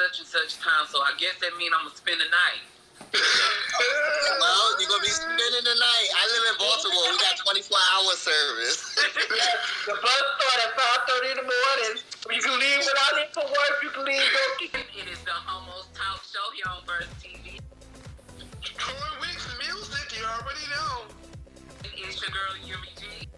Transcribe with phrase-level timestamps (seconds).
[0.00, 2.64] such and such time, so I guess that means I'm gonna spend the night.
[3.12, 6.08] well, you're gonna be spending the night.
[6.16, 7.04] I live in Baltimore.
[7.12, 8.96] We got 24 hour service.
[9.88, 10.72] the bus start at
[11.04, 11.94] 5:30 in the morning.
[12.32, 13.76] You can leave without it for work.
[13.84, 14.24] You can leave.
[14.72, 17.60] It is the Homos Talk Show here on Verse TV.
[18.64, 21.12] Troy Weeks music, you already know.
[21.84, 23.28] It's your girl Yumi G.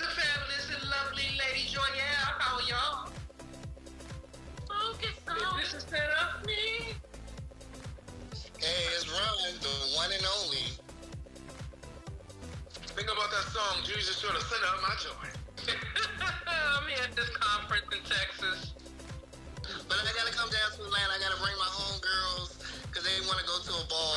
[0.00, 2.32] The fabulous and lovely Lady Joyelle.
[2.40, 3.19] How are y'all?
[8.60, 10.72] Hey, it's Ron, the one and only.
[12.96, 15.36] Think about that song, Jesus should have sent out my joint.
[16.20, 18.74] I'm here at this conference in Texas.
[19.88, 21.12] But I gotta come down to Atlanta.
[21.12, 24.16] I gotta bring my homegirls because they want to go to a ball.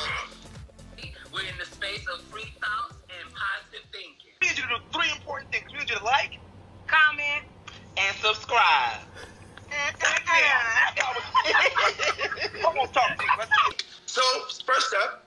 [1.32, 4.32] We're in the space of free thoughts and positive thinking.
[4.40, 5.66] We need you to do three important things.
[5.72, 6.38] We need you to like,
[6.86, 7.48] comment,
[7.96, 9.02] and subscribe.
[14.06, 14.22] So,
[14.64, 15.24] first up,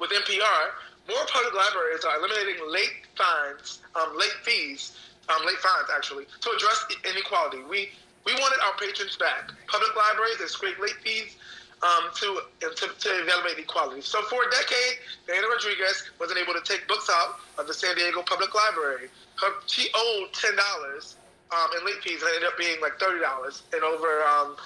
[0.00, 0.62] with NPR,
[1.08, 4.96] more public libraries are eliminating late fines, um, late fees,
[5.28, 7.58] um, late fines actually, to address inequality.
[7.68, 7.90] We
[8.24, 9.52] we wanted our patrons back.
[9.66, 11.36] Public libraries that scrape late fees
[11.82, 14.02] um, to, to, to evaluate equality.
[14.02, 17.94] So for a decade, Diana Rodriguez wasn't able to take books out of the San
[17.96, 19.08] Diego Public Library.
[19.36, 21.16] Her, she owed ten dollars
[21.52, 23.62] um, late fees, and it ended up being like thirty dollars.
[23.72, 24.56] And over um,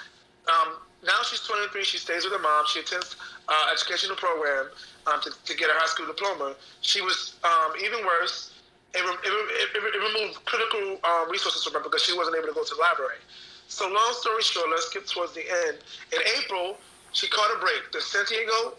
[0.49, 1.83] um, now she's 23.
[1.85, 2.65] She stays with her mom.
[2.71, 3.17] She attends
[3.49, 4.71] uh, educational program
[5.07, 6.55] um, to, to get her high school diploma.
[6.81, 8.55] She was um, even worse.
[8.95, 12.17] It, re- it, re- it, re- it removed critical um, resources from her because she
[12.17, 13.19] wasn't able to go to the library.
[13.67, 15.79] So long story short, let's get towards the end.
[16.13, 16.77] In April,
[17.13, 17.91] she caught a break.
[17.93, 18.75] The San Diego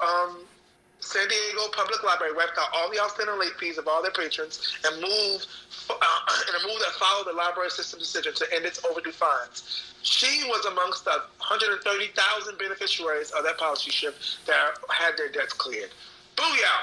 [1.03, 4.73] San Diego Public Library wiped out all the outstanding late fees of all their patrons
[4.85, 5.47] and moved
[5.89, 5.93] uh,
[6.49, 9.93] in a move that followed the library system decision to end its overdue fines.
[10.01, 15.91] She was amongst the 130,000 beneficiaries of that policy shift that had their debts cleared.
[16.35, 16.79] Booyah!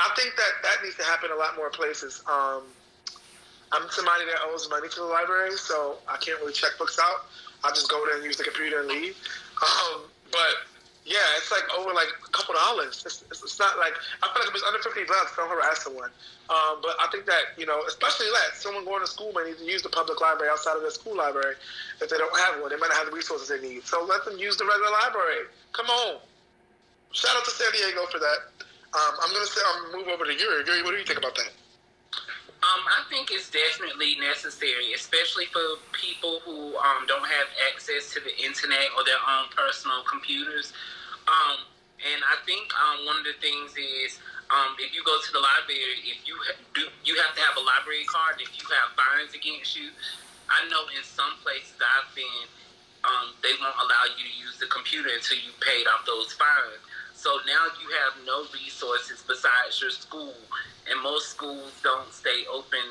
[0.00, 2.24] I think that that needs to happen a lot more places.
[2.26, 2.62] Um,
[3.72, 7.26] I'm somebody that owes money to the library, so I can't really check books out.
[7.62, 9.16] I just go there and use the computer and leave.
[9.62, 10.02] Um,
[10.32, 10.69] but
[11.04, 13.02] yeah, it's like over like a couple dollars.
[13.06, 15.82] It's, it's, it's not like I feel like if it's under fifty bucks, don't harass
[15.82, 16.10] someone.
[16.52, 19.58] Um, but I think that you know, especially that someone going to school may need
[19.58, 21.56] to use the public library outside of their school library
[22.00, 22.68] if they don't have one.
[22.68, 23.84] They might not have the resources they need.
[23.84, 25.48] So let them use the regular library.
[25.72, 26.20] Come on.
[27.12, 28.38] Shout out to San Diego for that.
[28.92, 30.66] Um, I'm gonna say I'm move over to Yuri.
[30.66, 31.50] Yuri, what do you think about that?
[32.60, 38.20] Um, I think it's definitely necessary, especially for people who um, don't have access to
[38.20, 40.76] the internet or their own personal computers.
[41.24, 41.64] Um,
[42.04, 44.20] and I think um, one of the things is
[44.52, 47.56] um, if you go to the library, if you ha- do, you have to have
[47.56, 48.36] a library card.
[48.44, 49.88] If you have fines against you,
[50.52, 52.44] I know in some places I've been,
[53.08, 56.84] um, they won't allow you to use the computer until you paid off those fines.
[57.16, 60.36] So now you have no resources besides your school,
[60.90, 62.82] and most schools don't stay open.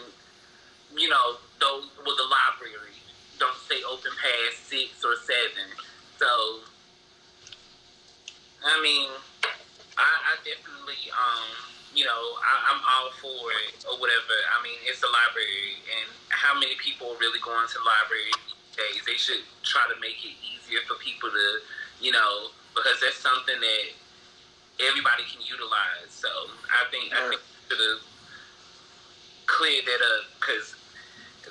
[0.96, 2.96] You know, those with the library
[3.38, 5.68] don't stay open past six or seven.
[6.18, 6.64] So,
[8.66, 9.08] I mean,
[9.96, 11.48] I, I definitely, um,
[11.96, 14.36] you know, I, I'm all for it or whatever.
[14.52, 18.31] I mean, it's a library, and how many people are really going to the library
[18.48, 19.00] these days?
[19.08, 21.48] They should try to make it easier for people to,
[22.04, 23.86] you know, because that's something that
[24.84, 26.12] everybody can utilize.
[26.12, 26.31] So
[26.72, 28.02] I think I think should have
[29.46, 30.74] cleared that up because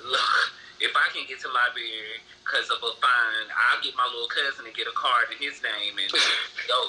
[0.03, 0.35] look,
[0.83, 4.27] if I can get to the library because of a fine, I'll get my little
[4.27, 6.11] cousin to get a card in his name and
[6.67, 6.79] go.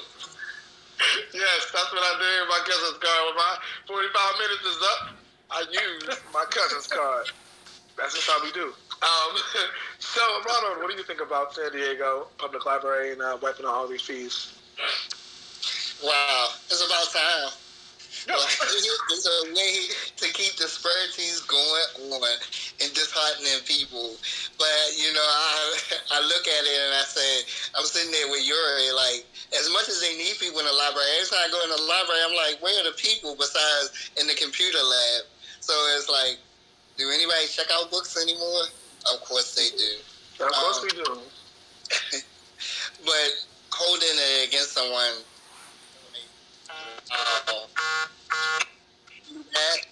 [1.33, 3.23] Yes, that's what I did with my cousin's card.
[3.31, 3.55] When my
[3.87, 5.03] 45 minutes is up,
[5.51, 7.31] I use my cousin's card.
[7.97, 8.75] That's just how we do.
[9.01, 9.33] Um,
[9.99, 13.75] so, Ronald, what do you think about San Diego Public Library and uh, wiping out
[13.75, 14.59] all these fees?
[16.05, 17.53] Wow, it's about time.
[18.31, 22.23] There's a way to keep the disparities going on
[22.81, 24.15] and disheartening people.
[24.59, 25.75] But, you know, I
[26.17, 27.45] I look at it and I say,
[27.75, 29.27] I'm sitting there with Yuri, like,
[29.59, 31.83] as much as they need people in the library, every time I go in the
[31.83, 35.27] library, I'm like, where are the people besides in the computer lab?
[35.61, 36.39] So it's like,
[36.97, 38.71] do anybody check out books anymore?
[39.13, 40.45] Of course they do.
[40.45, 41.21] Of course Um, we do.
[43.05, 43.31] but
[43.73, 45.25] holding it against someone
[47.11, 47.67] uh,
[49.53, 49.87] that,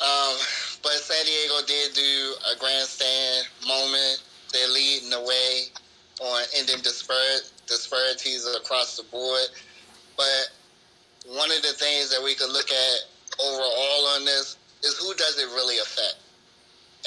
[0.00, 0.36] um,
[0.82, 4.22] but San Diego did do a grandstand moment.
[4.52, 5.72] They're leading the way
[6.20, 9.48] on ending dispar- disparities across the board.
[10.16, 10.50] But
[11.26, 12.98] one of the things that we could look at
[13.40, 16.16] overall on this is who does it really affect?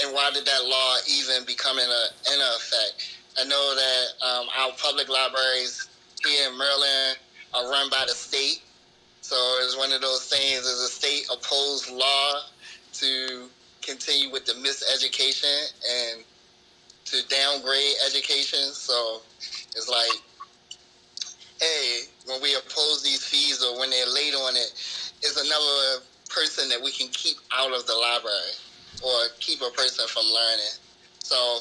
[0.01, 3.15] And why did that law even become in, a, in effect?
[3.39, 5.89] I know that um, our public libraries
[6.25, 7.17] here in Maryland
[7.53, 8.61] are run by the state.
[9.29, 12.41] So it's one of those things as a state opposed law
[12.93, 13.45] to
[13.83, 16.25] continue with the miseducation and
[17.05, 18.73] to downgrade education.
[18.73, 19.21] So
[19.75, 20.17] it's like,
[21.61, 24.73] hey, when we oppose these fees or when they're late on it,
[25.21, 26.03] it's another
[26.33, 28.57] person that we can keep out of the library
[29.05, 30.73] or keep a person from learning.
[31.19, 31.59] So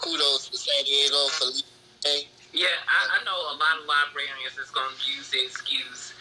[0.00, 2.28] kudos to San Diego for leading.
[2.54, 6.14] Yeah, I, I know a lot of librarians is going to use the excuse,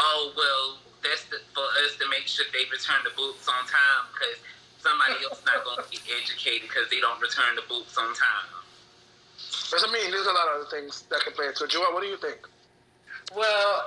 [0.00, 4.08] oh, well, that's the, for us to make sure they return the books on time
[4.12, 4.40] because
[4.80, 8.48] somebody else not going to get educated because they don't return the books on time.
[9.70, 11.70] But I mean, there's a lot of other things that can play into it.
[11.70, 12.40] Joel, what do you think?
[13.36, 13.86] Well,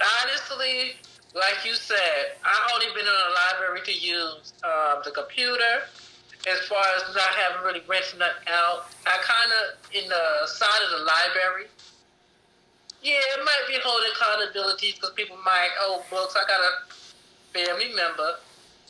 [0.00, 0.96] honestly,
[1.34, 5.84] like you said, I've only been in a library to use uh, the computer.
[6.46, 10.82] As far as not having really rented nothing out, I kind of in the side
[10.84, 11.68] of the library.
[13.04, 16.34] Yeah, it might be holding accountability because people might owe books.
[16.40, 16.72] I got a
[17.52, 18.40] family member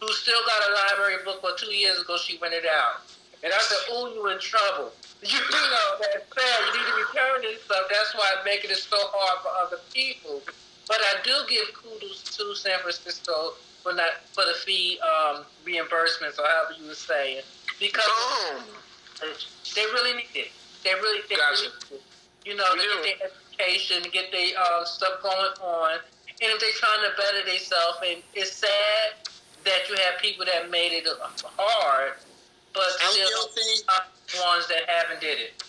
[0.01, 2.17] who still got a library book but two years ago.
[2.17, 3.03] She went it out,
[3.43, 4.93] and I said, "Oh, you in trouble."
[5.25, 6.55] You know that's fair.
[6.69, 7.87] You need to return this stuff.
[7.89, 10.43] That's why I'm making it so hard for other people.
[10.87, 16.37] But I do give kudos to San Francisco for not for the fee um, reimbursements
[16.39, 17.41] or however you were saying
[17.81, 18.05] because
[18.53, 18.69] Boom.
[19.75, 20.53] they really need it.
[20.85, 21.63] They really, they Gotcha.
[21.63, 22.03] really need it.
[22.45, 23.03] You know, We to do.
[23.09, 25.99] get their education, to get their uh, stuff going on,
[26.43, 29.23] and if they're trying to better themselves, and it's sad
[29.65, 31.07] that you have people that made it
[31.57, 32.13] hard,
[32.73, 35.63] but still ones that haven't did it.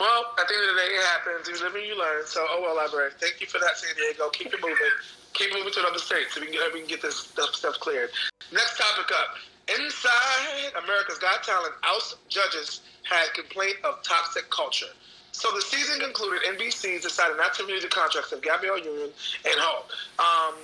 [0.00, 1.46] Well, at the end of the day, it happens.
[1.46, 2.26] You live and you learn.
[2.26, 3.12] So, oh well, library.
[3.20, 4.30] Thank you for that, San Diego.
[4.30, 4.94] Keep it moving.
[5.34, 8.10] Keep moving to another state so we can, we can get this stuff, stuff cleared.
[8.52, 9.36] Next topic up.
[9.68, 14.90] Inside America's Got Talent, House judges had complaint of toxic culture.
[15.32, 16.40] So the season concluded.
[16.44, 19.10] NBC decided not to renew the contracts of Gabrielle Union
[19.44, 19.88] and Hall.
[20.18, 20.54] Um,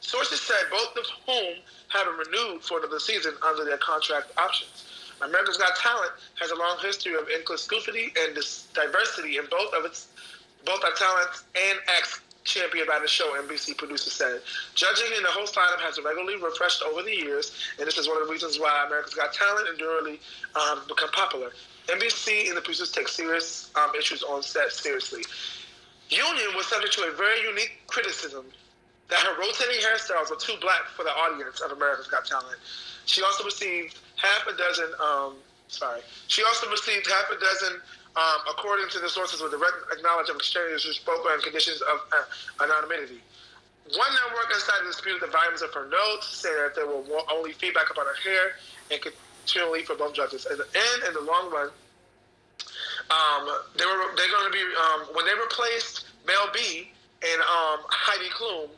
[0.00, 1.54] sources said both of whom
[1.88, 4.84] have been renewed for another season under their contract options.
[5.22, 6.10] America's Got Talent
[6.40, 8.36] has a long history of inclusivity and
[8.74, 10.08] diversity in both of its
[10.64, 14.40] both our talents and acts championed by the show, NBC producer said.
[14.74, 18.20] Judging in the host lineup has regularly refreshed over the years, and this is one
[18.20, 20.20] of the reasons why America's Got Talent enduringly
[20.54, 21.52] um, become popular.
[21.88, 25.22] NBC and the producers take serious um, issues on set seriously.
[26.08, 28.44] Union was subject to a very unique criticism
[29.10, 32.58] that her rotating hairstyles were too black for the audience of America's Got Talent.
[33.04, 34.90] She also received half a dozen.
[35.00, 35.34] Um,
[35.68, 37.80] sorry, she also received half a dozen.
[38.14, 41.98] Um, according to the sources, with direct acknowledge of exchanges who spoke on conditions of
[42.14, 43.18] uh, anonymity.
[43.90, 47.02] One network inside disputed the volumes of her notes, saying that there were
[47.32, 48.54] only feedback about her hair
[48.92, 49.02] and
[49.44, 50.46] continually for both judges.
[50.50, 51.68] In the end, in the long run,
[53.10, 53.44] um,
[53.76, 56.90] they were they're going to be um, when they replaced Mel B
[57.22, 58.68] and um, Heidi Klum.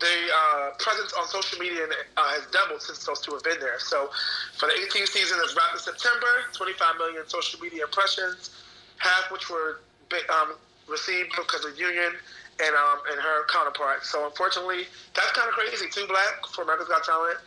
[0.00, 3.78] The uh, presence on social media uh, has doubled since those two have been there.
[3.78, 4.10] So,
[4.58, 6.50] for the 18th season, it's wrapped in September.
[6.50, 8.50] 25 million social media impressions,
[8.98, 9.78] half which were
[10.26, 10.58] um,
[10.90, 12.18] received because of Union
[12.58, 14.02] and um, and her counterpart.
[14.02, 15.86] So, unfortunately, that's kind of crazy.
[15.86, 17.38] Too black for America's Got Talent.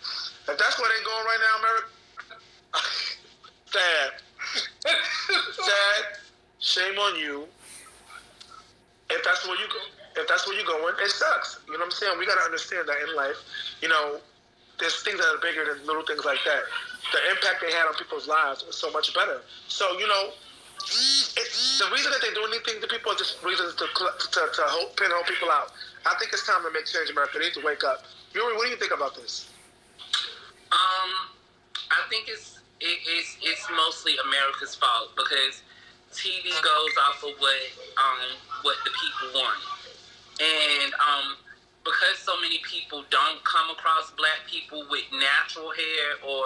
[0.47, 1.91] If that's where they're going right now, America,
[3.65, 4.11] sad.
[4.85, 6.03] sad.
[6.59, 7.45] Shame on you.
[9.09, 11.59] If that's where you go, if that's where you're going, it sucks.
[11.67, 12.17] You know what I'm saying?
[12.17, 13.37] We got to understand that in life,
[13.81, 14.19] you know,
[14.79, 16.63] there's things that are bigger than little things like that.
[17.13, 19.41] The impact they had on people's lives was so much better.
[19.67, 20.31] So, you know,
[20.75, 24.61] it's, the reason that they do anything to people is just reasons to to, to
[24.67, 25.71] hold, pinhole people out.
[26.05, 27.39] I think it's time to make change, America.
[27.39, 28.03] They need to wake up.
[28.33, 29.49] Yuri, what do you think about this?
[30.71, 31.09] Um,
[31.91, 35.65] I think it's it, it's it's mostly America's fault because
[36.13, 37.61] TV goes off of what
[37.97, 38.29] um
[38.61, 39.61] what the people want,
[40.39, 41.35] and um
[41.83, 46.45] because so many people don't come across black people with natural hair or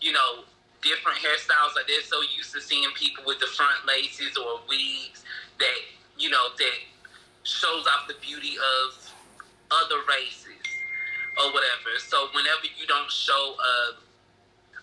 [0.00, 0.46] you know
[0.82, 5.22] different hairstyles like they're so used to seeing people with the front laces or wigs
[5.58, 5.78] that
[6.18, 6.78] you know that
[7.42, 8.94] shows off the beauty of
[9.70, 10.62] other races
[11.38, 11.98] or whatever.
[11.98, 13.94] So whenever you don't show a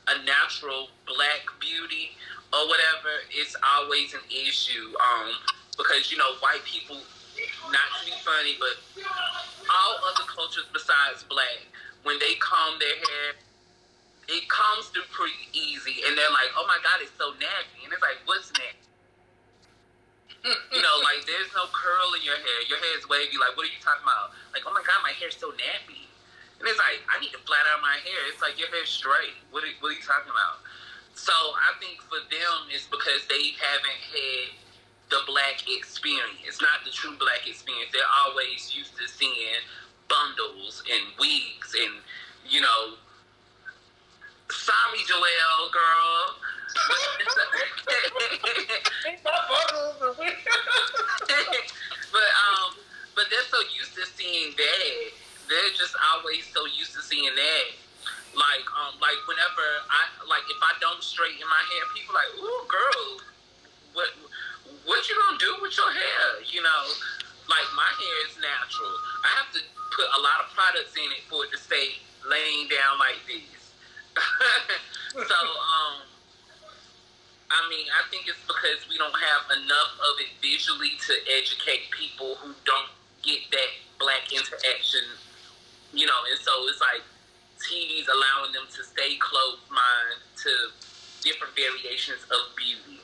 [0.09, 2.11] a natural black beauty
[2.53, 4.93] or whatever, it's always an issue.
[4.97, 5.33] Um,
[5.77, 6.99] because you know white people,
[7.71, 8.75] not to be funny, but
[9.71, 11.63] all other cultures besides black,
[12.03, 13.27] when they comb their hair,
[14.27, 17.93] it comes through pretty easy, and they're like, "Oh my god, it's so nappy," and
[17.93, 18.89] it's like, "What's nappy?"
[20.45, 22.59] you know, like there's no curl in your hair.
[22.67, 23.35] Your hair is wavy.
[23.35, 24.31] Like, what are you talking about?
[24.53, 26.08] Like, oh my god, my hair's so nappy.
[26.59, 28.19] And it's like, I need to flat out my hair.
[28.27, 29.39] It's like your hair's straight.
[29.51, 30.59] What are, what are you talking about?
[31.15, 34.51] So I think for them, it's because they haven't had
[35.07, 37.91] the black experience, not the true black experience.
[37.91, 39.63] They're always used to seeing
[40.07, 42.03] bundles and wigs and,
[42.47, 42.99] you know,
[44.51, 46.35] sorry, Joelle, girl.
[52.11, 52.77] but um,
[53.15, 55.28] but they're so used to seeing that.
[55.49, 57.67] They're just always so used to seeing that.
[58.37, 62.63] Like um, like whenever I like if I don't straighten my hair, people like, ooh,
[62.69, 63.05] girl,
[63.97, 64.09] what
[64.85, 66.45] what you gonna do with your hair?
[66.45, 66.83] You know,
[67.49, 68.93] like my hair is natural.
[69.25, 69.61] I have to
[69.97, 71.97] put a lot of products in it for it to stay
[72.29, 73.73] laying down like this.
[75.25, 76.05] so um
[77.49, 81.89] I mean, I think it's because we don't have enough of it visually to educate
[81.89, 82.93] people who don't
[83.25, 85.01] get that black interaction,
[85.93, 87.03] you know, and so it's like
[87.59, 90.51] TV's allowing them to stay close mind to
[91.21, 92.99] different variations of beauty.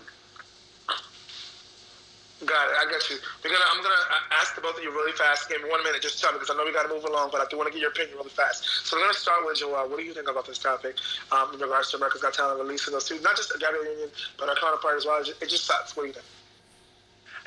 [2.44, 2.76] Got it.
[2.76, 3.16] I got you.
[3.42, 3.56] Gonna.
[3.72, 5.48] I'm gonna ask the both of you really fast.
[5.48, 7.30] Give me one minute, just tell me because I know we got to move along,
[7.32, 8.86] but I do want to get your opinion really fast.
[8.86, 9.90] So we're gonna start with Joelle.
[9.90, 10.98] What do you think about this topic
[11.32, 13.20] um, in regards to America's Got Talent releasing those two?
[13.22, 15.24] Not just Gabrielle Union, but our counterpart as well.
[15.24, 15.96] It just sucks.
[15.96, 16.26] What do you think?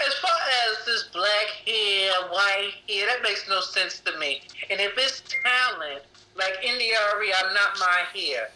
[0.01, 0.39] As far
[0.71, 4.43] as this black hair, white hair, that makes no sense to me.
[4.71, 6.03] And if it's talent,
[6.37, 8.49] like India Arie, I'm not my hair.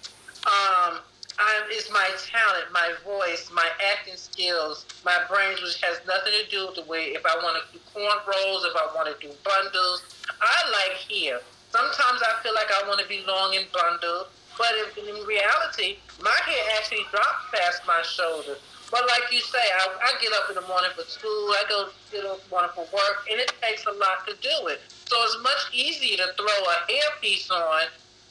[0.47, 1.01] Um,
[1.39, 6.51] I'm, it's my talent, my voice, my acting skills, my brains, which has nothing to
[6.51, 9.33] do with the way if I want to do cornrows, if I want to do
[9.43, 10.05] bundles.
[10.41, 11.41] I like hair.
[11.73, 15.97] Sometimes I feel like I want to be long and bundled, but if, in reality,
[16.23, 18.59] my hair actually drops past my shoulders.
[18.93, 21.89] But like you say, I, I get up in the morning for school, I go
[22.13, 24.85] get up in the morning for work, and it takes a lot to do it.
[25.09, 27.89] So it's much easier to throw a hairpiece on,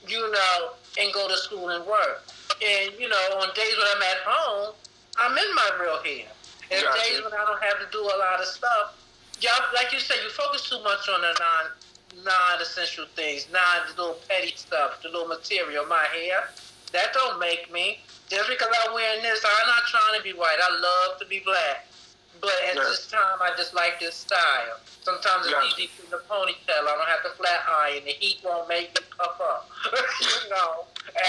[0.07, 2.21] you know, and go to school and work.
[2.61, 4.75] And, you know, on days when I'm at home,
[5.17, 6.29] I'm in my real hair.
[6.69, 7.09] And gotcha.
[7.09, 9.01] days when I don't have to do a lot of stuff,
[9.41, 14.01] y'all, like you said, you focus too much on the non non-essential things, non the
[14.01, 15.85] little petty stuff, the little material.
[15.87, 16.49] My hair,
[16.91, 17.99] that don't make me.
[18.29, 20.57] Just because I'm wearing this, I'm not trying to be white.
[20.61, 21.87] I love to be black.
[22.39, 22.81] But at yeah.
[22.81, 24.81] this time, I just like this style.
[25.03, 25.85] Sometimes it's yeah.
[25.85, 26.81] easy to the ponytail.
[26.87, 28.03] I don't have to flat iron.
[28.05, 29.69] The heat won't make me puff up.
[29.93, 30.85] you know,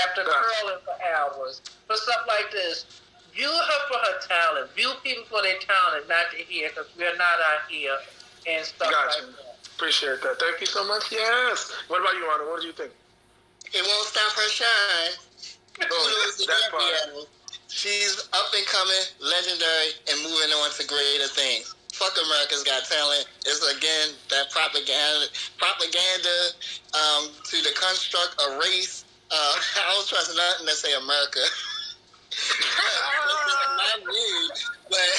[0.07, 0.41] after yeah.
[0.41, 1.61] curling for hours.
[1.87, 3.03] For stuff like this,
[3.35, 4.71] view her for her talent.
[4.75, 7.99] View people for their talent, not to hear, because we're not out here
[8.49, 9.27] and stuff gotcha.
[9.27, 9.53] like that.
[9.77, 10.39] Appreciate that.
[10.39, 11.13] Thank you so much.
[11.13, 11.73] Yes.
[11.89, 12.49] What about you, Ronald?
[12.49, 12.93] What do you think?
[13.75, 15.17] It won't stop her shine.
[15.81, 17.27] Oh, that part.
[17.69, 21.75] She's up and coming, legendary, and moving on to greater things.
[21.95, 23.27] Fuck America's Got Talent.
[23.47, 25.27] It's again that propaganda,
[25.57, 26.37] propaganda
[26.93, 29.05] um, to the construct of race.
[29.31, 29.35] Uh,
[29.89, 31.41] I was trusting nothing to say America.
[33.77, 34.49] not me,
[34.89, 35.11] but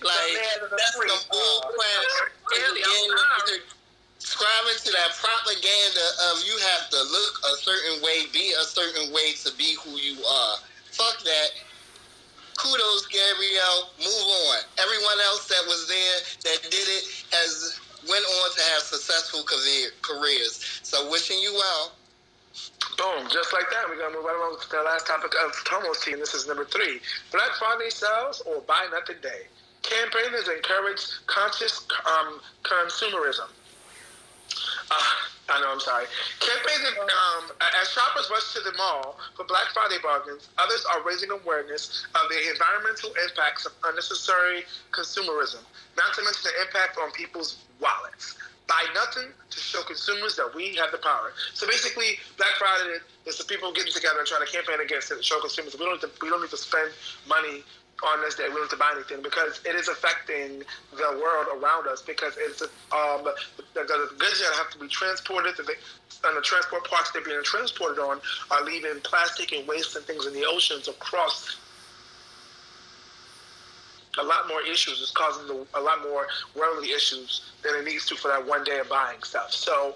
[0.04, 0.40] like
[0.76, 2.30] that's the bull crap.
[4.30, 9.10] Subscribing to that propaganda of you have to look a certain way, be a certain
[9.10, 10.54] way to be who you are.
[10.94, 11.50] Fuck that
[12.54, 13.90] kudos, Gabrielle.
[13.98, 14.58] Move on.
[14.78, 19.90] Everyone else that was there that did it has went on to have successful career,
[20.02, 20.62] careers.
[20.84, 21.92] So wishing you well.
[22.98, 26.04] Boom, just like that, we're gonna move right along to the last topic of Tomo's
[26.04, 26.18] team.
[26.18, 27.00] This is number three:
[27.32, 29.50] Black Friday sales or Buy Nothing Day.
[29.82, 33.48] Campaigners encourage conscious um, consumerism.
[34.90, 36.06] Uh, I know, I'm sorry.
[36.38, 37.50] Campaigns, um,
[37.82, 42.30] as shoppers rush to the mall for Black Friday bargains, others are raising awareness of
[42.30, 45.62] the environmental impacts of unnecessary consumerism,
[45.96, 48.38] not to mention the impact on people's wallets.
[48.68, 51.32] Buy nothing to show consumers that we have the power.
[51.54, 55.24] So basically, Black Friday is the people getting together and trying to campaign against it,
[55.24, 56.92] show consumers we don't to, we don't need to spend
[57.26, 57.64] money
[58.06, 60.62] on this day willing to buy anything because it is affecting
[60.96, 63.34] the world around us because it's um, the,
[63.74, 65.74] the goods that have to be transported the,
[66.24, 70.26] and the transport parts they're being transported on are leaving plastic and waste and things
[70.26, 71.56] in the oceans across
[74.20, 75.00] a lot more issues.
[75.00, 78.78] It's causing a lot more worldly issues than it needs to for that one day
[78.78, 79.52] of buying stuff.
[79.52, 79.94] So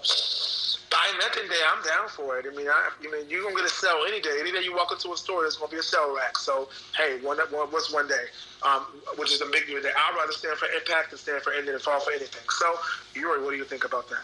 [0.91, 2.45] buying nothing day, I'm down for it.
[2.51, 4.37] I mean, I, you mean, you're gonna get a sale any day.
[4.39, 6.37] Any day you walk into a store, there's gonna be a sale rack.
[6.37, 8.25] So, hey, one, one what's one day?
[8.63, 8.85] Um,
[9.17, 9.75] which is a big day.
[9.77, 12.47] I'd rather stand for impact than stand for ending and fall for anything.
[12.49, 12.75] So,
[13.13, 14.23] Yuri, what do you think about that?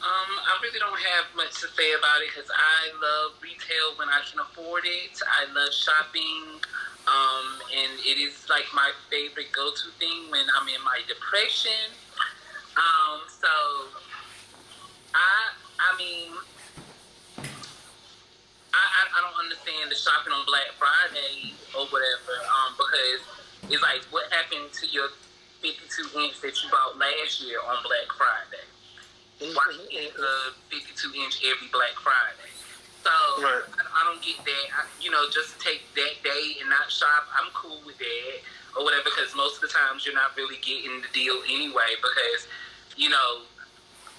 [0.00, 4.08] Um, I really don't have much to say about it because I love retail when
[4.08, 5.12] I can afford it.
[5.28, 6.56] I love shopping,
[7.04, 11.92] um, and it is like my favorite go-to thing when I'm in my depression
[12.76, 13.50] um, so
[15.14, 16.32] I I mean
[18.72, 22.38] I, I, don't understand the shopping on Black Friday or whatever.
[22.46, 23.20] Um, because
[23.68, 25.08] it's like, what happened to your
[25.60, 28.49] 52 inch that you bought last year on Black Friday?
[29.40, 32.52] Why get a 52 inch every Black Friday?
[33.00, 33.64] So Right.
[33.80, 34.66] I, I don't get that.
[34.76, 37.24] I, you know, just take that day and not shop.
[37.32, 38.36] I'm cool with that
[38.76, 42.46] or whatever because most of the times you're not really getting the deal anyway because
[42.96, 43.42] you know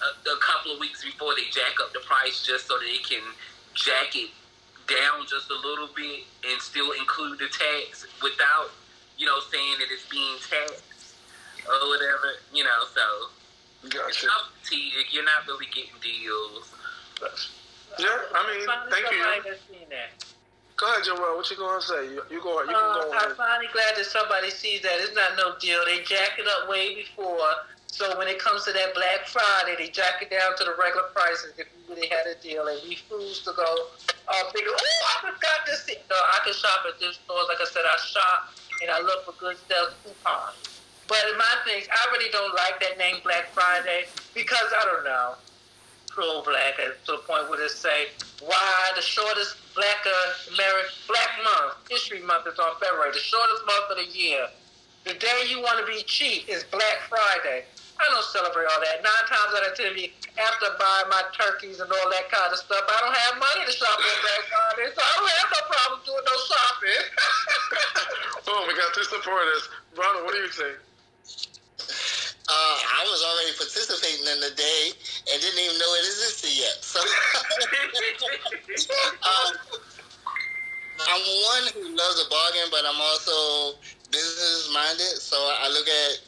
[0.01, 3.23] a, a couple of weeks before they jack up the price just so they can
[3.73, 4.29] jack it
[4.89, 8.73] down just a little bit and still include the tax without
[9.17, 11.15] you know saying that it's being taxed
[11.69, 12.41] or whatever.
[12.53, 13.29] You know, so
[13.83, 14.27] it's Gotcha.
[14.61, 15.13] strategic.
[15.13, 16.71] You're not really getting deals.
[17.99, 19.19] Yeah, I mean, thank you.
[19.21, 20.23] somebody that's seen that.
[20.77, 21.37] Go ahead, Joel.
[21.37, 22.05] What you gonna say?
[22.09, 22.61] You, you go.
[22.61, 23.11] You can Uh, go.
[23.13, 24.97] I'm finally glad that somebody sees that.
[25.01, 25.83] It's not no deal.
[25.85, 27.37] They jack it up way before.
[27.85, 31.09] So when it comes to that Black Friday, they jack it down to the regular
[31.13, 33.67] prices if we really had a deal and refuse to go
[34.27, 34.71] uh, bigger.
[34.71, 35.83] Oh, I forgot this.
[35.83, 37.43] thing." No, I can shop at this store.
[37.47, 38.49] Like I said, I shop
[38.81, 40.80] and I look for good sales coupons.
[41.07, 45.03] But in my things, I really don't like that name Black Friday because I don't
[45.03, 45.35] know.
[46.09, 48.11] Pro-black uh, to the point where they say
[48.43, 50.03] why the shortest Black
[50.51, 54.47] American Black Month, History Month is on February, the shortest month of the year.
[55.05, 57.63] The day you want to be cheap is Black Friday.
[58.01, 59.05] I don't celebrate all that.
[59.05, 62.57] Nine times out of ten, me after buying my turkeys and all that kind of
[62.57, 65.61] stuff, I don't have money to shop on Black Friday, so I don't have no
[65.69, 67.01] problem doing no shopping.
[68.45, 69.69] Boom, we got two supporters.
[69.93, 70.77] Ronald, what do you think?
[72.51, 74.91] Uh, I was already participating in the day
[75.31, 76.83] and didn't even know it existed yet.
[76.83, 76.99] So
[79.23, 79.55] um,
[81.07, 83.77] I'm one who loves a bargain, but I'm also
[84.11, 85.21] business minded.
[85.23, 86.19] So I look at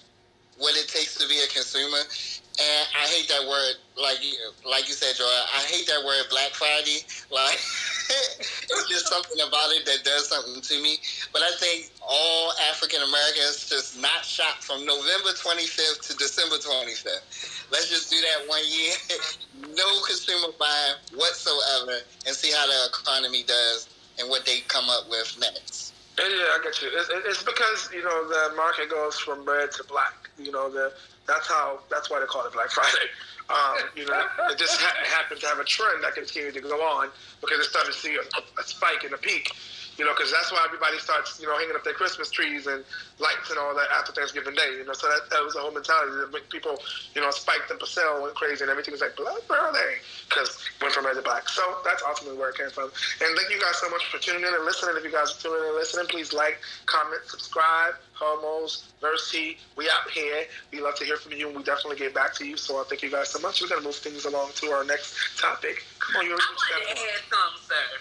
[0.57, 1.97] what it takes to be a consumer.
[1.97, 5.25] And I hate that word, like you, like you said, Joy.
[5.25, 6.99] I hate that word Black Friday.
[7.31, 7.57] Like
[8.09, 10.97] it's just something about it that does something to me.
[11.31, 17.71] But I think all African Americans just not shop from November 25th to December 25th.
[17.71, 18.93] Let's just do that one year,
[19.75, 25.09] no consumer buying whatsoever, and see how the economy does and what they come up
[25.09, 25.93] with next.
[26.19, 26.89] Yeah, I get you.
[26.93, 30.29] It's, it's because you know the market goes from red to black.
[30.37, 30.93] You know the
[31.25, 33.09] that's how that's why they call it Black Friday.
[33.49, 36.81] Um, you know, it just ha- happened to have a trend that continued to go
[36.81, 37.09] on
[37.41, 39.51] because it started to see a, a spike and a peak.
[39.97, 42.83] You know, because that's why everybody starts, you know, hanging up their Christmas trees and
[43.19, 44.77] lights and all that after Thanksgiving Day.
[44.77, 46.79] You know, so that, that was the whole mentality that make people,
[47.13, 50.93] you know, spiked and Purcell went crazy and everything was like Black Friday because went
[50.93, 51.47] from red to black.
[51.49, 52.89] So that's ultimately where it came from.
[53.21, 54.95] And thank you guys so much for tuning in and listening.
[54.97, 57.95] If you guys are tuning in and listening, please like, comment, subscribe.
[58.13, 60.45] Homos, Mercy, we out here.
[60.71, 62.57] We love to hear from you, and we definitely get back to you.
[62.57, 63.61] So I thank you guys so much.
[63.61, 65.83] We're gonna move things along to our next topic.
[65.99, 67.99] Come on, you I want to add something, sir.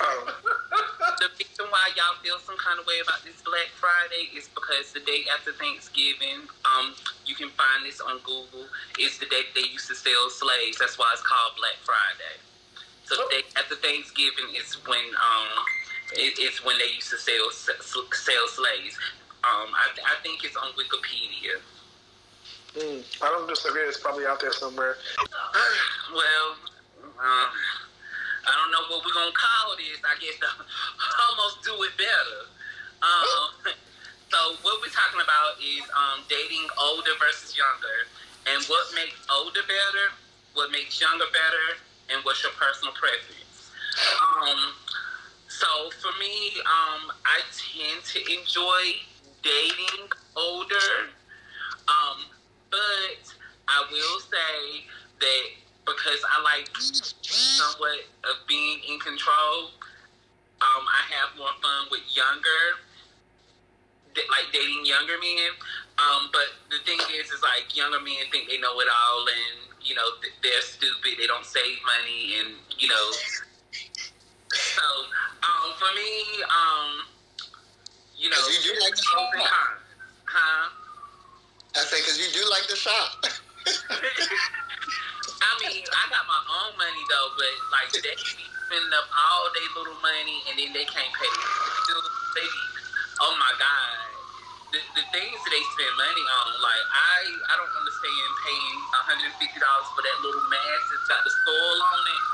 [0.00, 0.40] Oh,
[1.22, 4.90] the reason why y'all feel some kind of way about this Black Friday is because
[4.90, 8.66] the day after Thanksgiving, um, you can find this on Google.
[8.98, 10.82] It's the day they used to sell slaves.
[10.82, 12.42] That's why it's called Black Friday.
[13.06, 15.62] So the day after Thanksgiving is when um,
[16.18, 18.98] it, it's when they used to sell sell slaves.
[19.46, 21.62] Um, I, I think it's on Wikipedia.
[22.74, 23.82] mm, I don't disagree.
[23.86, 24.96] It's probably out there somewhere.
[26.14, 26.48] well,
[27.18, 27.50] um,
[28.46, 30.02] I don't know what we're gonna call this.
[30.02, 30.36] I guess
[31.30, 32.40] almost do it better.
[33.02, 33.74] Um,
[34.32, 38.10] so what we're talking about is um, dating older versus younger,
[38.50, 40.06] and what makes older better,
[40.54, 41.78] what makes younger better,
[42.10, 43.70] and what's your personal preference.
[44.20, 44.74] Um,
[45.48, 45.68] so
[46.00, 48.82] for me, um, I tend to enjoy
[49.42, 51.12] dating older,
[51.86, 52.26] um,
[52.70, 53.22] but
[53.68, 54.86] I will say
[55.20, 55.44] that
[55.96, 59.72] because I like somewhat of being in control,
[60.62, 62.78] um, I have more fun with younger,
[64.16, 65.52] like dating younger men.
[65.98, 69.58] Um, but the thing is, is like younger men think they know it all, and
[69.82, 70.06] you know
[70.42, 71.18] they're stupid.
[71.18, 73.06] They don't save money, and you know.
[74.52, 74.86] So
[75.42, 77.06] um, for me, um,
[78.16, 79.30] you know, you do like to shop.
[80.24, 80.70] huh?
[81.74, 83.24] I say, because you do like to shop.
[85.42, 89.44] I mean, I got my own money though, but like they be spending up all
[89.52, 91.32] their little money and then they can't pay.
[91.86, 92.02] Still,
[92.38, 92.62] they be,
[93.26, 94.06] oh my god,
[94.72, 97.18] the, the things that they spend money on, like I
[97.52, 101.20] I don't understand paying one hundred and fifty dollars for that little mask that's got
[101.26, 102.24] the soil on it.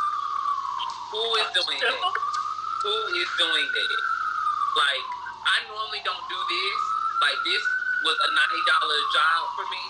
[1.17, 1.97] Who is doing that?
[2.85, 3.91] Who is doing that?
[4.77, 5.05] Like
[5.49, 6.81] I normally don't do this.
[7.25, 7.65] Like this
[8.05, 9.83] was a ninety dollar job for me.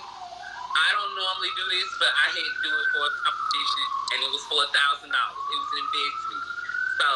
[0.78, 4.18] I don't normally do this, but I had to do it for a competition, and
[4.22, 5.42] it was for a thousand dollars.
[5.50, 6.42] It was an investment.
[6.98, 7.08] So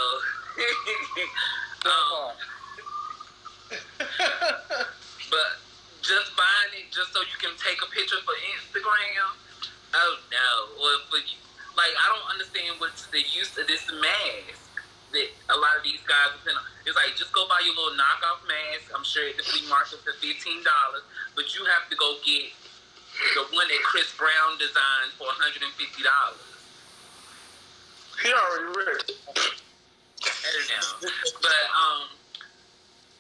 [1.91, 2.31] um,
[5.33, 5.51] but
[6.03, 9.39] just buying it just so you can take a picture for Instagram.
[9.95, 10.51] Oh no!
[10.83, 11.39] Or for you,
[11.79, 14.59] like I don't understand what's the use of this mask
[15.13, 16.57] that a lot of these guys are
[16.89, 18.91] It's like just go buy your little knockoff mask.
[18.97, 21.05] I'm sure at the flea market for fifteen dollars,
[21.37, 22.51] but you have to go get
[23.35, 25.69] the one that Chris Brown designed for 150
[26.03, 26.53] dollars.
[28.23, 29.11] He already rich.
[30.23, 31.03] I don't
[31.43, 32.07] but um,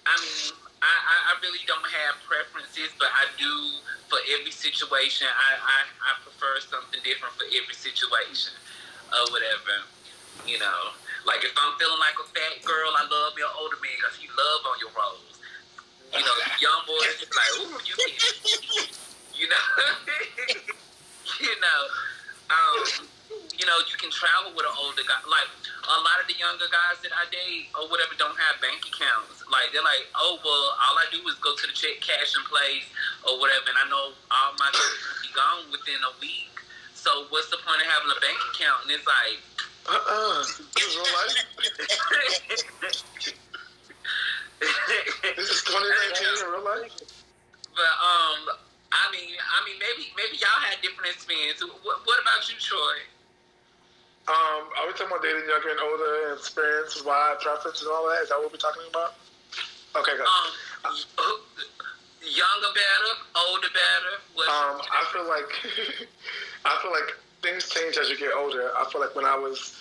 [0.06, 3.50] I mean, I, I, I really don't have preferences, but I do
[4.06, 5.26] for every situation.
[5.26, 8.54] I, I, I prefer something different for every situation
[9.10, 9.86] or whatever.
[10.46, 10.94] You know,
[11.26, 14.26] like if I'm feeling like a fat girl, I love your older man because he
[14.30, 15.38] love on your rolls.
[16.14, 18.12] You know, young boys just like, ooh, you can,
[19.35, 19.64] you know,
[21.40, 21.81] you know,
[22.53, 23.09] um,
[23.57, 25.21] you know, you can travel with an older guy.
[25.25, 25.49] Like
[25.87, 29.42] a lot of the younger guys that I date or whatever don't have bank accounts.
[29.51, 32.45] Like they're like, oh well, all I do is go to the check cash in
[32.47, 32.87] place
[33.27, 36.53] or whatever, and I know all my money will be gone within a week.
[36.95, 38.87] So what's the point of having a bank account?
[38.87, 39.42] And it's like
[39.87, 40.42] uh-uh.
[40.75, 41.35] This is real life.
[45.37, 46.95] this is 2019 in real life.
[47.75, 48.57] But um,
[49.12, 51.68] mean, I mean, maybe maybe y'all had different experiences.
[51.85, 53.05] What, what about you, Troy?
[54.27, 58.09] Um, are we talking about dating younger and older and experience, why preference, and all
[58.09, 58.22] that?
[58.22, 59.18] Is that what we're talking about?
[59.98, 60.25] Okay, good.
[60.25, 60.96] Um,
[62.22, 64.14] younger better, older better.
[64.48, 65.51] Um, I feel like
[66.64, 68.70] I feel like things change as you get older.
[68.79, 69.77] I feel like when I was,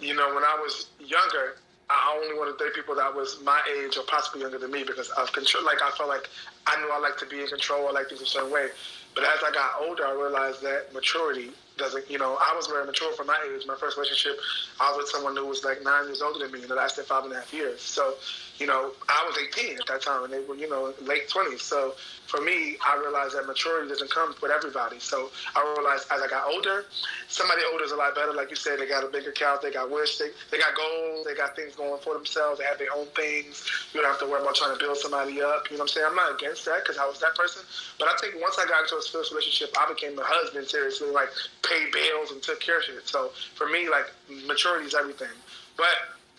[0.00, 1.56] you know, when I was younger,
[1.90, 4.84] I only wanted to date people that was my age or possibly younger than me
[4.84, 5.64] because of control.
[5.64, 6.28] Like I felt like
[6.66, 7.88] I knew I like to be in control.
[7.88, 8.68] I like things a certain way.
[9.14, 11.50] But as I got older, I realized that maturity
[11.82, 13.66] doesn't, you know, I was very mature for my age.
[13.66, 14.38] My first relationship,
[14.80, 17.04] I was with someone who was like nine years older than me, and it lasted
[17.06, 17.82] five and a half years.
[17.82, 18.14] So,
[18.58, 21.60] you know, I was 18 at that time, and they were, you know, late 20s.
[21.60, 21.94] So
[22.26, 25.00] for me, I realized that maturity doesn't come with everybody.
[25.00, 26.86] So I realized as I got older,
[27.28, 28.32] somebody older is a lot better.
[28.32, 31.26] Like you said, they got a bigger account, they got wish, they, they got goals,
[31.26, 33.66] they got things going for themselves, they have their own things.
[33.92, 35.66] You don't have to worry about trying to build somebody up.
[35.68, 36.06] You know what I'm saying?
[36.08, 37.66] I'm not against that because I was that person.
[37.98, 41.10] But I think once I got into a first relationship, I became a husband seriously,
[41.10, 41.28] like
[41.72, 43.08] paid bills and took care of shit.
[43.08, 44.06] So for me, like
[44.46, 45.28] maturity is everything.
[45.76, 45.96] But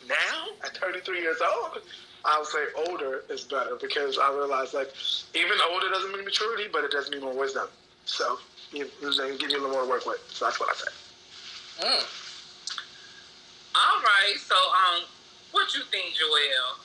[0.07, 1.79] now, at 33 years old,
[2.25, 4.91] I would say older is better because I realize like
[5.33, 7.67] even older doesn't mean maturity, but it does mean more wisdom.
[8.05, 8.37] So
[8.71, 10.19] you know, give you a little more to work with.
[10.29, 11.85] So that's what I say.
[11.85, 12.19] Mm.
[13.75, 14.35] All right.
[14.37, 15.03] So um,
[15.51, 16.79] what you think, Joel?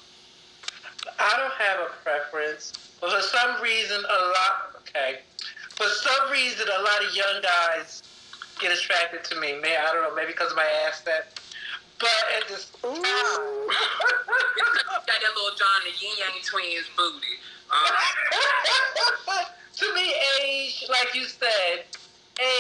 [1.19, 4.83] I don't have a preference, but for some reason, a lot.
[4.89, 5.21] Okay,
[5.77, 8.03] for some reason, a lot of young guys
[8.59, 9.55] get attracted to me.
[9.55, 10.15] Maybe I don't know.
[10.15, 11.39] Maybe because of my ass that
[11.99, 12.77] but it just.
[12.85, 12.95] ooh.
[12.95, 13.03] got
[15.07, 17.39] that little John the Yin Yang twins booty.
[17.71, 17.77] Uh,
[19.77, 21.85] to me, age, like you said,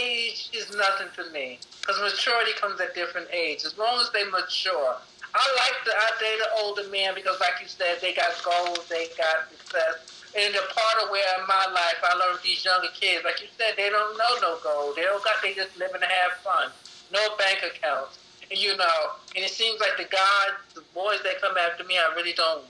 [0.01, 3.65] age is nothing to me because maturity comes at different age.
[3.65, 4.97] As long as they mature,
[5.35, 8.87] I like the I date an older man because, like you said, they got goals,
[8.89, 10.18] they got success.
[10.37, 13.49] And the part of where in my life I learned these younger kids, like you
[13.57, 14.93] said, they don't know no goal.
[14.95, 15.41] They don't got.
[15.43, 16.71] They just living to have fun.
[17.13, 18.19] No bank accounts
[18.51, 22.15] you know, and it seems like the guys, the boys that come after me, I
[22.15, 22.65] really don't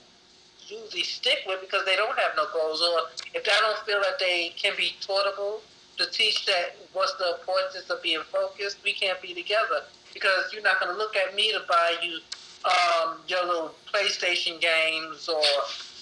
[0.67, 4.19] usually stick with because they don't have no goals, or if I don't feel that
[4.19, 5.61] they can be taughtable
[5.97, 10.63] to teach that what's the importance of being focused, we can't be together because you're
[10.63, 12.19] not going to look at me to buy you
[12.65, 15.41] um, your little PlayStation games or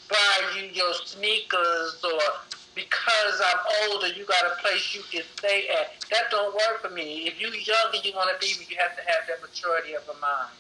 [0.10, 2.20] buy you your sneakers or
[2.78, 6.00] because I'm older, you got a place you can stay at.
[6.12, 7.26] That don't work for me.
[7.26, 10.20] If you younger, you want to be, you have to have that maturity of a
[10.22, 10.54] mind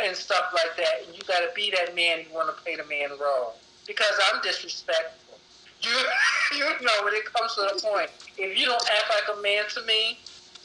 [0.00, 1.04] and stuff like that.
[1.04, 2.20] And you got to be that man.
[2.20, 3.54] You want to play the man role
[3.86, 5.38] because I'm disrespectful.
[5.82, 5.90] You,
[6.56, 9.64] you know, when it comes to the point, if you don't act like a man
[9.74, 10.18] to me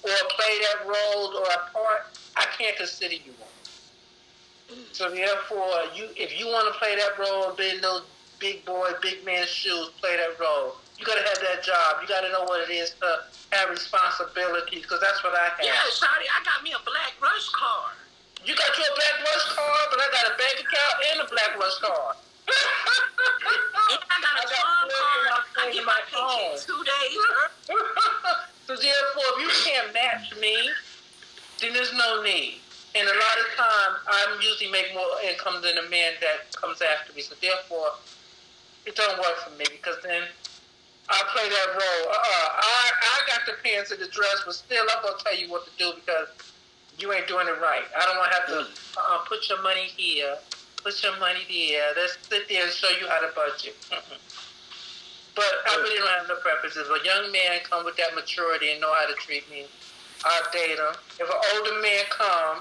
[0.03, 2.05] or play that role or a part,
[2.35, 3.49] I can't consider you one.
[4.91, 8.01] So therefore, you if you want to play that role, be little
[8.43, 10.75] big boy, big man shoes, play that role.
[10.99, 12.03] You gotta have that job.
[12.03, 13.23] You gotta know what it is to
[13.55, 15.63] have responsibilities, because that's what I have.
[15.63, 17.95] Yeah, Shotty, I got me a black rush card.
[18.43, 21.55] You got your black rush card, but I got a bank account and a black
[21.55, 22.15] rush card.
[23.95, 25.23] and I got a phone card.
[25.55, 27.23] I get my paycheck two days.
[28.67, 30.67] so therefore, if you can't match me,
[31.63, 32.59] then there's no need.
[32.93, 36.83] And a lot of times, I'm usually make more income than a man that comes
[36.83, 37.23] after me.
[37.23, 37.95] So therefore,
[38.85, 40.23] it don't work for me because then
[41.09, 42.03] I play that role.
[42.11, 42.49] Uh-uh.
[42.61, 45.65] I I got the pants and the dress, but still, I'm gonna tell you what
[45.65, 46.29] to do because
[46.99, 47.83] you ain't doing it right.
[47.97, 50.35] I don't want to have to uh, put your money here
[50.83, 51.93] put your money there.
[51.95, 53.75] Let's sit there and show you how to budget.
[55.35, 56.85] But I really don't have no preferences.
[56.87, 59.65] If a young man come with that maturity and know how to treat me,
[60.25, 60.93] I'll date him.
[61.19, 62.57] If an older man come,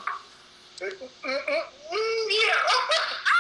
[0.80, 3.28] mm, mm, mm, yeah.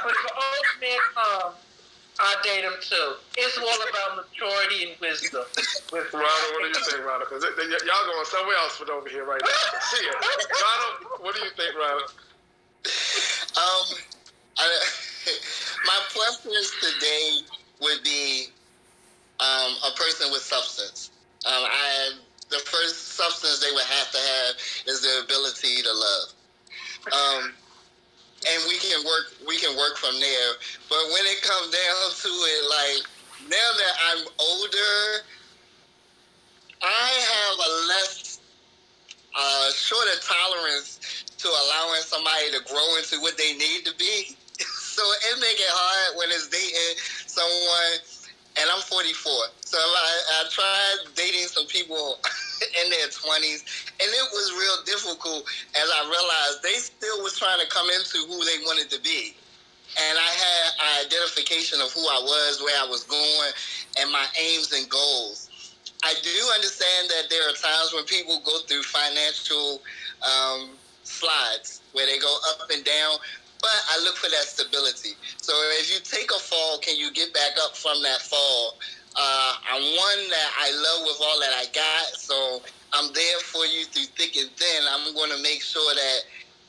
[0.00, 1.52] no, but if an older man come,
[2.20, 3.14] I'll date him too.
[3.36, 5.44] It's all about maturity and wisdom.
[5.92, 7.28] Ronald, what do you think, Ronald?
[7.28, 7.44] Because
[7.84, 9.78] y'all going somewhere else but over here right now.
[9.80, 10.14] See it.
[10.14, 12.12] Ronald, what do you think, Ronald?
[13.56, 13.86] Um,
[14.58, 14.64] I,
[15.86, 17.40] my preference today
[17.80, 18.48] would be
[19.40, 21.10] um, a person with substance.
[21.46, 22.12] Um, I
[22.50, 26.28] the first substance they would have to have is the ability to love.
[27.12, 27.52] Um,
[28.48, 30.50] and we can work we can work from there.
[30.88, 33.02] But when it comes down to it, like
[33.48, 35.24] now that I'm older,
[36.82, 38.40] I have a less
[39.36, 44.36] uh, shorter tolerance to allowing somebody to grow into what they need to be.
[44.58, 48.00] so it make it hard when it's dating someone,
[48.60, 49.32] and I'm 44.
[49.60, 52.18] So I, I tried dating some people
[52.84, 55.44] in their 20s, and it was real difficult
[55.76, 59.36] as I realized they still was trying to come into who they wanted to be.
[59.98, 63.52] And I had an identification of who I was, where I was going,
[64.00, 65.50] and my aims and goals.
[66.04, 69.82] I do understand that there are times when people go through financial
[70.24, 70.70] um,
[71.04, 73.18] slides where they go up and down,
[73.60, 75.18] but I look for that stability.
[75.42, 78.78] So if you take a fall, can you get back up from that fall?
[79.16, 83.64] Uh, I'm one that I love with all that I got, so I'm there for
[83.66, 84.82] you through thick and thin.
[84.90, 86.18] I'm going to make sure that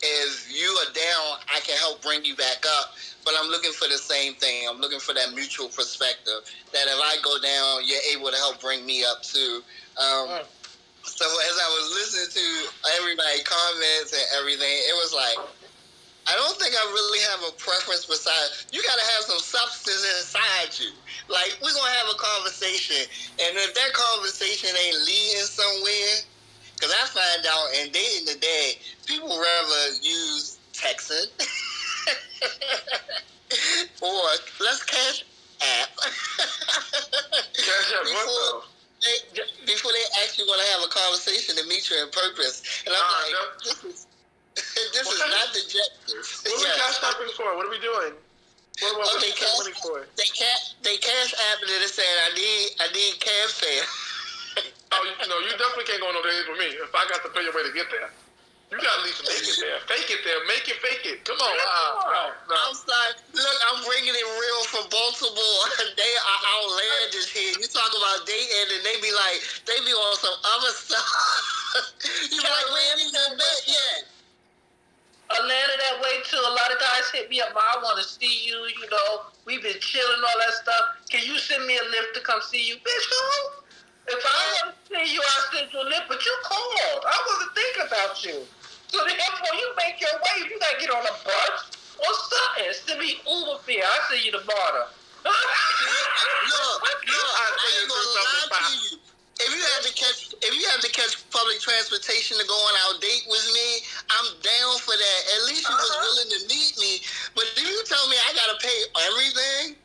[0.02, 2.94] if you are down, I can help bring you back up.
[3.24, 4.66] But I'm looking for the same thing.
[4.70, 6.42] I'm looking for that mutual perspective.
[6.74, 9.62] That if I go down, you're able to help bring me up too.
[9.98, 10.42] Um,
[11.04, 12.48] so as I was listening to
[12.98, 15.38] everybody comments and everything, it was like
[16.32, 20.72] I don't think I really have a preference besides you gotta have some substance inside
[20.80, 20.96] you.
[21.28, 23.04] Like we're gonna have a conversation
[23.36, 26.24] and if that conversation ain't leading somewhere,
[26.76, 31.28] because I find out and day in dating today, people rather use texting
[34.02, 34.24] or
[34.64, 35.28] let's cash
[35.60, 35.92] app.
[37.60, 38.72] Cash app what though?
[39.02, 39.18] they,
[39.66, 42.62] before they actually want to have a conversation to meet you in purpose.
[42.86, 43.42] And I'm like, no.
[43.66, 44.08] this is
[44.56, 46.24] this What is not of- the objective.
[46.44, 47.50] What are we cash apping for?
[47.56, 48.14] What are we doing?
[48.82, 49.98] What, what, what Okay, are we cash, money for?
[50.18, 53.86] they cash they cash app and they saying I need I need cab fare.
[54.92, 57.24] Oh, you, no, you definitely can't go on no dates with me if I got
[57.24, 58.12] to pay your way to get there.
[58.68, 59.80] You got to at least make it there.
[59.88, 60.36] Fake it there.
[60.52, 61.24] Make it fake it.
[61.24, 61.48] Come on.
[61.48, 62.56] Uh, no, no.
[62.60, 63.16] I'm sorry.
[63.32, 65.64] Look, I'm bringing it real from Baltimore.
[65.96, 67.56] they are outlandish here.
[67.56, 71.08] You talk about dating and they be like, they be on some other stuff.
[72.28, 73.21] you be like, we ain't even met yet.
[75.40, 76.40] Atlanta that way too.
[76.40, 77.54] A lot of guys hit me up.
[77.56, 78.58] I want to see you.
[78.80, 80.84] You know, we've been chilling, all that stuff.
[81.10, 83.06] Can you send me a lift to come see you, bitch?
[83.12, 83.62] Who?
[84.12, 86.08] If I want to see you, I'll send you a lift.
[86.10, 87.04] But you called.
[87.06, 88.38] I wasn't thinking about you.
[88.92, 90.52] So therefore, you make your way.
[90.52, 92.72] You gotta get on a bus or something.
[92.76, 93.88] Send me Uber fare.
[93.88, 94.86] I'll send you the barter.
[95.24, 95.34] Look,
[97.38, 99.11] I ain't gonna lie to you.
[99.42, 102.74] If you have to catch, if you have to catch public transportation to go on
[102.88, 103.70] our date with me,
[104.14, 105.20] I'm down for that.
[105.38, 106.06] At least you was Uh-huh.
[106.06, 107.02] willing to meet me.
[107.34, 108.78] But if you tell me I gotta pay
[109.10, 109.78] everything,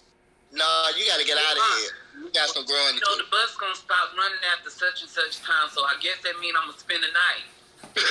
[0.53, 1.95] nah, you gotta get out of here.
[2.27, 3.25] You got some growing to You know, do.
[3.25, 6.57] the bus gonna stop running after such and such time, so I guess that means
[6.57, 7.45] I'm gonna spend the night.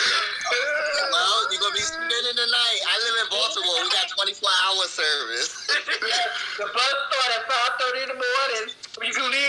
[1.12, 2.80] Well, you're gonna be spending the night.
[2.88, 3.82] I live in Baltimore.
[3.84, 5.68] We got 24 hour service.
[6.60, 8.66] the bus starts at five thirty in the morning.
[9.04, 9.45] You can leave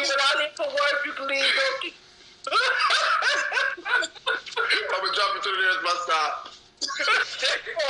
[0.55, 1.05] for work.
[1.05, 1.45] You can leave.
[2.47, 2.55] I'm
[5.03, 6.47] to drop you to the nearest bus stop.
[6.47, 6.51] On
[7.77, 7.83] oh,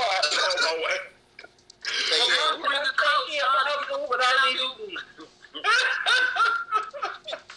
[0.62, 0.96] my way.
[1.36, 1.44] But
[1.84, 4.08] Come yeah, on, bring the coat, son.
[4.08, 4.40] Without.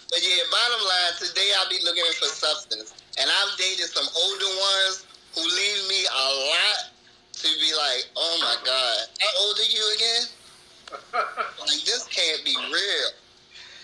[0.09, 2.93] But yeah, bottom line, today I'll be looking for substance.
[3.19, 6.91] And I've dated some older ones who leave me a lot
[7.33, 10.23] to be like, oh my God, how old are you again?
[11.59, 13.11] Like, this can't be real.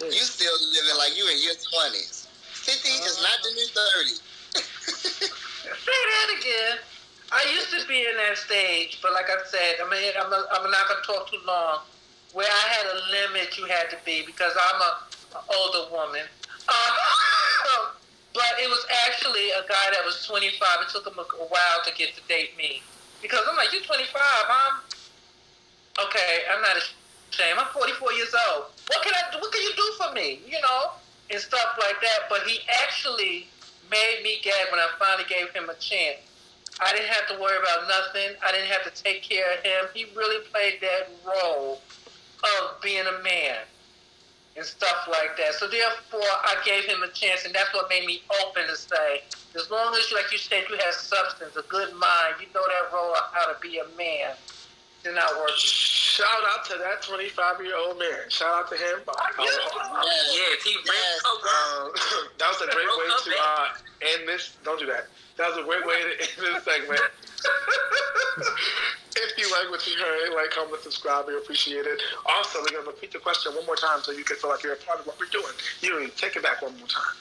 [0.02, 2.28] You still living like you in your 20s.
[2.28, 4.26] 50 is not the new 30.
[5.66, 6.78] Say that again.
[7.32, 10.46] I used to be in that stage, but like I said, I mean, I'm, a,
[10.52, 11.80] I'm not gonna talk too long.
[12.34, 14.92] Where I had a limit, you had to be because I'm a,
[15.38, 16.28] a older woman.
[16.68, 16.92] Uh,
[18.34, 20.60] but it was actually a guy that was 25.
[20.82, 22.84] It took him a, a while to get to date me
[23.22, 24.12] because I'm like, you're 25.
[24.22, 24.76] I'm
[26.06, 26.44] okay.
[26.52, 26.78] I'm not
[27.32, 27.60] ashamed.
[27.60, 28.66] I'm 44 years old.
[28.88, 29.32] What can I?
[29.32, 29.40] do?
[29.40, 30.42] What can you do for me?
[30.48, 30.98] You know,
[31.32, 32.30] and stuff like that.
[32.30, 33.48] But he actually
[33.90, 36.20] made me gag when I finally gave him a chance.
[36.82, 38.36] I didn't have to worry about nothing.
[38.44, 39.88] I didn't have to take care of him.
[39.94, 41.80] He really played that role
[42.44, 43.64] of being a man
[44.58, 45.54] and stuff like that.
[45.56, 49.24] So therefore, I gave him a chance, and that's what made me open to say,
[49.56, 52.94] as long as, like you said, you have substance, a good mind, you know that
[52.94, 54.36] role of how to be a man,
[55.06, 55.54] then I work.
[55.56, 58.26] Shout out to that 25 year old man.
[58.30, 59.06] Shout out to him.
[59.06, 61.22] Yes, he Yes.
[61.26, 61.94] um,
[62.42, 63.68] that was a great way to uh,
[64.02, 64.58] end this.
[64.66, 65.08] Don't do that.
[65.38, 67.02] That was a great way to end this segment.
[69.16, 71.28] if you like what you heard, like, comment, subscribe.
[71.28, 72.02] We appreciate it.
[72.26, 74.64] Also, we're going to repeat the question one more time so you can feel like
[74.64, 75.54] you're a part of what we're doing.
[75.82, 77.16] Yuri, take it back one more time.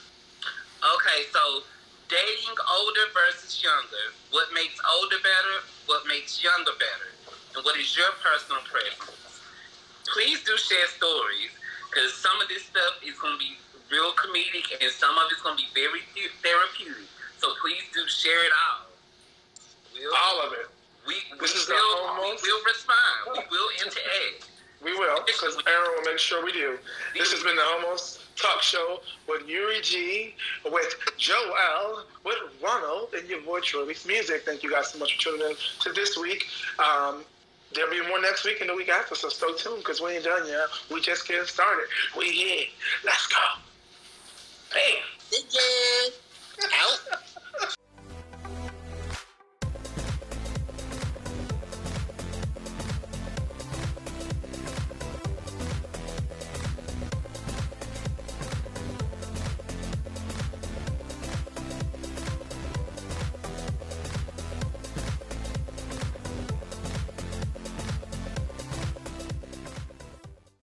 [0.81, 1.63] Okay, so
[2.09, 4.07] dating older versus younger.
[4.31, 5.67] What makes older better?
[5.87, 7.11] What makes younger better?
[7.55, 9.41] And what is your personal preference?
[10.11, 11.51] Please do share stories
[11.91, 13.55] because some of this stuff is going to be
[13.91, 17.09] real comedic and some of it's going to be very th- therapeutic.
[17.39, 18.91] So please do share it all.
[19.95, 20.67] We'll, All of it.
[21.07, 23.39] we, this we, is the will, we will respond.
[23.39, 24.51] We will interact.
[24.83, 26.77] We will, because Aaron will make sure we do.
[27.17, 30.35] This has been the Homos Talk Show with Yuri G,
[30.71, 34.43] with Joel, with Ronald, and your boy Troy Music.
[34.45, 36.45] Thank you guys so much for tuning in to this week.
[36.79, 37.25] Um,
[37.75, 40.25] there'll be more next week and the week after, so stay tuned because we ain't
[40.25, 40.67] done yet.
[40.91, 41.87] We just getting started.
[42.17, 42.67] We here.
[43.05, 43.37] Let's go.
[44.73, 45.03] Bam.
[45.31, 46.11] DJ!
[46.73, 47.21] Out.